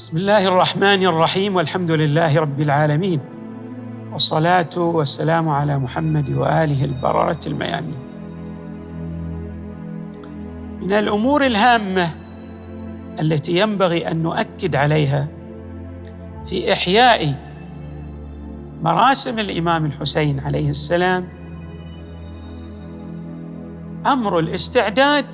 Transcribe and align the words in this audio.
بسم 0.00 0.16
الله 0.16 0.46
الرحمن 0.48 1.02
الرحيم 1.04 1.56
والحمد 1.56 1.90
لله 1.90 2.38
رب 2.40 2.60
العالمين 2.60 3.20
والصلاة 4.12 4.70
والسلام 4.76 5.48
على 5.48 5.78
محمد 5.78 6.30
وآله 6.30 6.84
البررة 6.84 7.40
الميامين. 7.46 8.00
من 10.80 10.92
الأمور 10.92 11.46
الهامة 11.46 12.10
التي 13.20 13.60
ينبغي 13.60 14.10
أن 14.10 14.22
نؤكد 14.22 14.76
عليها 14.76 15.28
في 16.44 16.72
إحياء 16.72 17.34
مراسم 18.82 19.38
الإمام 19.38 19.86
الحسين 19.86 20.40
عليه 20.40 20.70
السلام 20.70 21.28
أمر 24.06 24.38
الاستعداد 24.38 25.24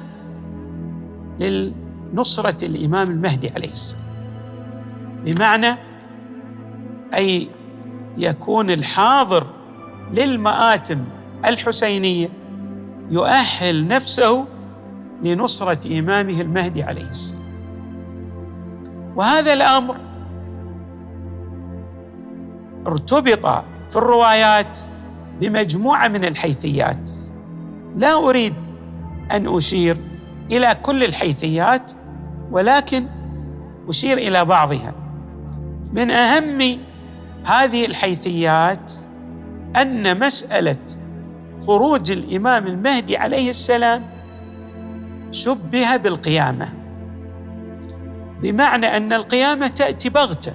لنصرة 1.41 2.64
الإمام 2.64 3.11
المهدي 3.11 3.51
عليه 3.51 3.73
السلام. 3.73 4.05
بمعنى 5.27 5.77
أي 7.14 7.48
يكون 8.19 8.70
الحاضر 8.70 9.46
للمآتم 10.12 11.05
الحسينية 11.46 12.28
يؤهل 13.10 13.88
نفسه 13.88 14.46
لنصرة 15.23 15.98
إمامه 15.98 16.41
المهدي 16.41 16.82
عليه 16.82 17.10
السلام. 17.10 17.42
وهذا 19.16 19.52
الأمر 19.52 19.96
ارتبط 22.87 23.65
في 23.90 23.96
الروايات 23.96 24.79
بمجموعة 25.40 26.09
من 26.09 26.24
الحيثيات. 26.24 27.10
لا 27.96 28.15
أريد 28.15 28.54
أن 29.32 29.56
أشير 29.56 29.96
إلى 30.52 30.77
كل 30.82 31.04
الحيثيات 31.04 31.93
ولكن 32.51 33.06
أشير 33.88 34.18
إلى 34.18 34.45
بعضها. 34.45 35.05
من 35.92 36.10
أهم 36.10 36.78
هذه 37.45 37.86
الحيثيات 37.86 38.92
أن 39.76 40.18
مسألة 40.18 40.76
خروج 41.66 42.10
الإمام 42.10 42.66
المهدي 42.66 43.16
عليه 43.16 43.51
السلام 43.51 44.04
شبه 45.30 45.96
بالقيامة. 45.96 46.73
بمعنى 48.43 48.87
أن 48.87 49.12
القيامة 49.12 49.66
تأتي 49.66 50.09
بغتة 50.09 50.54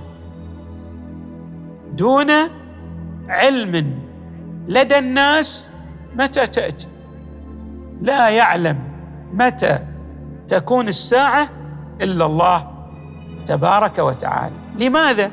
دون 1.94 2.32
علم 3.28 4.00
لدى 4.68 4.98
الناس 4.98 5.72
متى 6.16 6.48
تأتي. 6.48 6.88
لا 8.02 8.30
يعلم 8.30 8.80
متى 9.34 9.80
تكون 10.48 10.88
الساعة 10.88 11.50
إلا 12.02 12.26
الله 12.26 12.72
تبارك 13.46 14.00
وتعالى. 14.00 14.56
لماذا؟ 14.82 15.32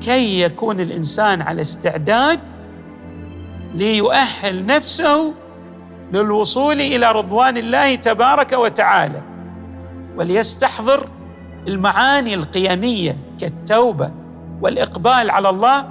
كي 0.00 0.40
يكون 0.40 0.80
الإنسان 0.80 1.42
على 1.42 1.60
استعداد 1.60 2.40
ليؤهل 3.74 4.66
نفسه 4.66 5.34
للوصول 6.12 6.80
إلى 6.80 7.12
رضوان 7.12 7.56
الله 7.56 7.94
تبارك 7.94 8.52
وتعالى 8.52 9.22
وليستحضر 10.16 11.08
المعاني 11.68 12.34
القيمية 12.34 13.16
كالتوبة 13.40 14.10
والإقبال 14.60 15.30
على 15.30 15.48
الله 15.48 15.84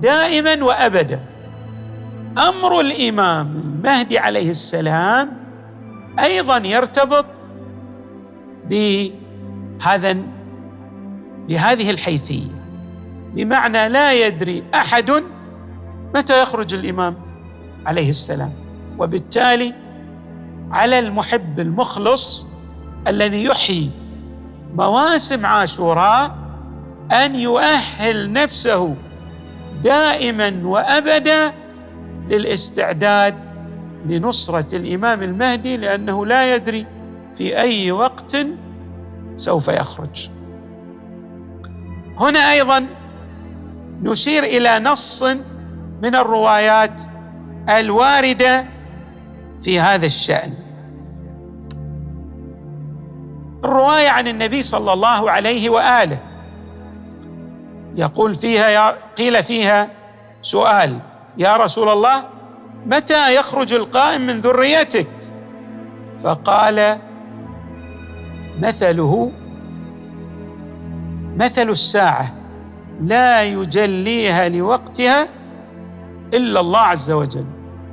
دائما 0.00 0.64
وابدا. 0.64 1.20
أمر 2.38 2.80
الإمام 2.80 3.46
المهدي 3.46 4.18
عليه 4.18 4.50
السلام 4.50 5.32
أيضا 6.18 6.56
يرتبط 6.56 7.26
بهذا 8.70 10.16
بهذه 11.48 11.90
الحيثية. 11.90 12.62
بمعنى 13.34 13.88
لا 13.88 14.26
يدري 14.26 14.64
أحد 14.74 15.22
متى 16.14 16.42
يخرج 16.42 16.74
الإمام 16.74 17.14
عليه 17.86 18.08
السلام. 18.10 18.52
وبالتالي 18.98 19.74
على 20.70 20.98
المحب 20.98 21.60
المخلص 21.60 22.46
الذي 23.08 23.44
يحيي 23.44 23.90
مواسم 24.74 25.46
عاشوراء 25.46 26.36
أن 27.12 27.34
يؤهل 27.36 28.32
نفسه 28.32 28.96
دائما 29.84 30.60
وابدا 30.64 31.52
للاستعداد 32.30 33.34
لنصرة 34.06 34.76
الإمام 34.76 35.22
المهدي 35.22 35.76
لأنه 35.76 36.26
لا 36.26 36.54
يدري 36.54 36.86
في 37.34 37.58
أي 37.58 37.92
وقت 37.92 38.36
سوف 39.36 39.68
يخرج. 39.68 40.30
هنا 42.18 42.52
أيضا 42.52 42.86
نشير 44.02 44.44
إلى 44.44 44.78
نص 44.78 45.22
من 46.02 46.14
الروايات 46.14 47.02
الواردة 47.68 48.66
في 49.62 49.80
هذا 49.80 50.06
الشأن. 50.06 50.52
الرواية 53.64 54.08
عن 54.08 54.28
النبي 54.28 54.62
صلى 54.62 54.92
الله 54.92 55.30
عليه 55.30 55.70
وآله. 55.70 56.18
يقول 57.96 58.34
فيها 58.34 58.68
يا 58.68 58.96
قيل 59.16 59.42
فيها 59.42 59.90
سؤال 60.42 60.98
يا 61.38 61.56
رسول 61.56 61.88
الله 61.88 62.24
متى 62.86 63.34
يخرج 63.34 63.72
القائم 63.72 64.20
من 64.20 64.40
ذريتك؟ 64.40 65.08
فقال 66.18 66.98
مثله 68.58 69.32
مثل 71.36 71.68
الساعة 71.70 72.34
لا 73.02 73.42
يجليها 73.42 74.48
لوقتها 74.48 75.28
إلا 76.34 76.60
الله 76.60 76.78
عز 76.78 77.10
وجل. 77.10 77.44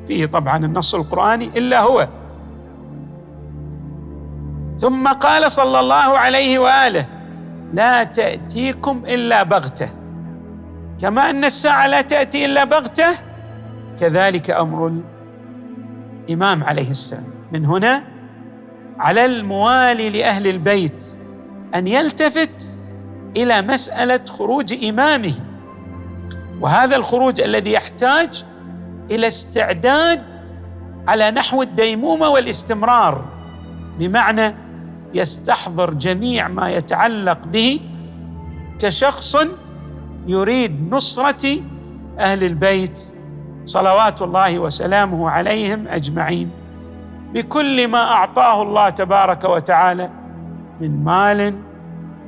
فيه 0.07 0.25
طبعا 0.25 0.57
النص 0.57 0.95
القرآني 0.95 1.45
إلا 1.45 1.81
هو. 1.81 2.07
ثم 4.77 5.07
قال 5.07 5.51
صلى 5.51 5.79
الله 5.79 5.95
عليه 5.95 6.59
وآله 6.59 7.05
لا 7.73 8.03
تأتيكم 8.03 9.03
إلا 9.05 9.43
بغتة. 9.43 9.89
كما 11.01 11.29
أن 11.29 11.45
الساعة 11.45 11.87
لا 11.87 12.01
تأتي 12.01 12.45
إلا 12.45 12.63
بغتة 12.63 13.07
كذلك 13.99 14.51
أمر 14.51 14.91
الإمام 16.27 16.63
عليه 16.63 16.91
السلام. 16.91 17.33
من 17.51 17.65
هنا 17.65 18.03
على 18.99 19.25
الموالي 19.25 20.09
لأهل 20.09 20.47
البيت 20.47 21.05
أن 21.75 21.87
يلتفت 21.87 22.79
إلى 23.37 23.61
مسألة 23.61 24.19
خروج 24.29 24.83
إمامه. 24.85 25.33
وهذا 26.61 26.95
الخروج 26.95 27.41
الذي 27.41 27.71
يحتاج 27.71 28.45
إلى 29.11 29.27
استعداد 29.27 30.23
على 31.07 31.31
نحو 31.31 31.61
الديمومة 31.61 32.29
والاستمرار 32.29 33.25
بمعنى 33.99 34.55
يستحضر 35.13 35.93
جميع 35.93 36.47
ما 36.47 36.69
يتعلق 36.69 37.47
به 37.47 37.79
كشخص 38.79 39.37
يريد 40.27 40.93
نصرة 40.93 41.57
أهل 42.19 42.43
البيت 42.43 42.99
صلوات 43.65 44.21
الله 44.21 44.59
وسلامه 44.59 45.29
عليهم 45.29 45.87
أجمعين. 45.87 46.49
بكل 47.33 47.87
ما 47.87 48.11
أعطاه 48.11 48.61
الله 48.61 48.89
تبارك 48.89 49.43
وتعالى 49.43 50.09
من 50.81 51.03
مال 51.03 51.55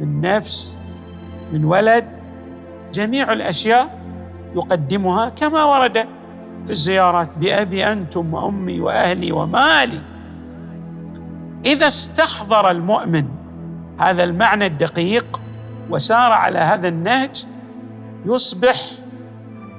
من 0.01 0.21
نفس 0.21 0.77
من 1.53 1.65
ولد 1.65 2.05
جميع 2.93 3.31
الأشياء 3.31 3.99
يقدمها 4.55 5.29
كما 5.29 5.63
ورد 5.63 5.97
في 6.65 6.71
الزيارات 6.71 7.29
بأبي 7.37 7.91
أنتم 7.91 8.33
وأمي 8.33 8.79
وأهلي 8.79 9.31
ومالي. 9.31 10.01
إذا 11.65 11.87
استحضر 11.87 12.71
المؤمن 12.71 13.25
هذا 13.99 14.23
المعنى 14.23 14.65
الدقيق 14.65 15.41
وسار 15.89 16.31
على 16.31 16.59
هذا 16.59 16.87
النهج 16.87 17.45
يصبح 18.25 18.75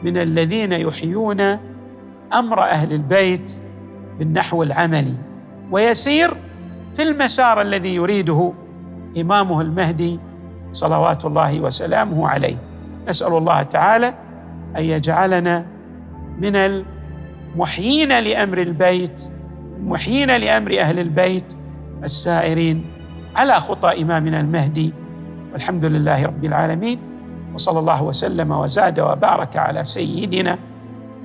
من 0.03 0.19
الذين 0.19 0.73
يحيون 0.73 1.41
أمر 2.35 2.63
أهل 2.63 2.93
البيت 2.93 3.53
بالنحو 4.19 4.63
العملي. 4.63 5.15
ويسير 5.71 6.35
في 6.95 7.03
المسار 7.03 7.61
الذي 7.61 7.95
يريده 7.95 8.53
إمامه 9.21 9.61
المهدي 9.61 10.21
صلوات 10.73 11.25
الله 11.25 11.61
وسلامه 11.61 12.29
عليه. 12.29 12.57
نسأل 13.09 13.33
الله 13.33 13.63
تعالى 13.63 14.15
أن 14.77 14.85
يجعلنا 14.85 15.67
من 16.39 16.57
المحيين 16.57 18.21
لأمر 18.21 18.59
البيت 18.59 19.31
محيين 19.81 20.37
لأمر 20.37 20.79
أهل 20.81 20.99
البيت 20.99 21.55
السائرين 22.05 22.87
على 23.37 23.53
خطى 23.53 24.03
إمامنا 24.03 24.41
المهدي. 24.41 24.93
والحمد 25.53 25.85
لله 25.85 26.27
رب 26.27 26.45
العالمين. 26.45 26.99
وصلى 27.55 27.79
الله 27.79 28.03
وسلم 28.03 28.51
وزاد 28.51 29.01
وبارك 29.01 29.57
على 29.57 29.85
سيدنا 29.85 30.59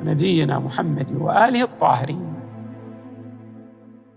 ونبينا 0.02 0.60
محمد 0.60 1.08
وآله 1.20 1.64
الطاهرين. 1.64 2.31